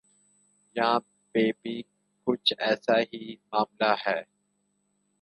[0.75, 0.99] یہاں
[1.31, 1.81] پہ بھی
[2.27, 4.21] کچھ ایسا ہی معاملہ ہے۔